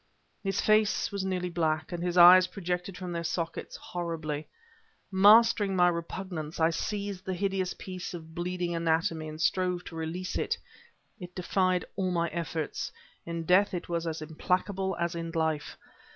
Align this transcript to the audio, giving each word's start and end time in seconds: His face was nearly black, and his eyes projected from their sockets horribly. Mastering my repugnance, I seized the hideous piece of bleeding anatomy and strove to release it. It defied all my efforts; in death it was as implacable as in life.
His 0.43 0.61
face 0.61 1.11
was 1.11 1.23
nearly 1.23 1.51
black, 1.51 1.91
and 1.91 2.01
his 2.01 2.17
eyes 2.17 2.47
projected 2.47 2.97
from 2.97 3.11
their 3.11 3.23
sockets 3.23 3.75
horribly. 3.75 4.47
Mastering 5.11 5.75
my 5.75 5.89
repugnance, 5.89 6.59
I 6.59 6.71
seized 6.71 7.23
the 7.23 7.35
hideous 7.35 7.75
piece 7.75 8.15
of 8.15 8.33
bleeding 8.33 8.73
anatomy 8.73 9.27
and 9.29 9.39
strove 9.39 9.83
to 9.83 9.95
release 9.95 10.39
it. 10.39 10.57
It 11.19 11.35
defied 11.35 11.85
all 11.95 12.09
my 12.09 12.29
efforts; 12.29 12.91
in 13.27 13.43
death 13.45 13.75
it 13.75 13.89
was 13.89 14.07
as 14.07 14.23
implacable 14.23 14.97
as 14.99 15.13
in 15.13 15.29
life. 15.35 15.77